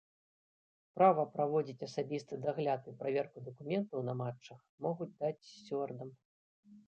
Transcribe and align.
Права 0.99 1.23
праводзіць 1.33 1.85
асабісты 1.87 2.39
дагляд 2.45 2.81
і 2.91 2.95
праверку 3.03 3.43
дакументаў 3.49 3.99
на 4.09 4.13
матчах 4.21 4.59
могуць 4.87 5.11
даць 5.21 5.47
сцюардам. 5.53 6.09